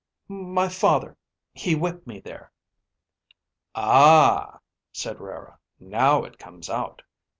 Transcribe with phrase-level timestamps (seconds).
[0.29, 1.15] "My father
[1.53, 2.51] he whipped me there."
[3.75, 4.57] "Ah,"
[4.91, 5.59] said Rara.
[5.79, 7.03] "Now it comes out.